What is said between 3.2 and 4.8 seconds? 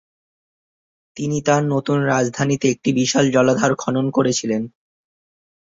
জলাধার খনন শুরু করেছিলেন।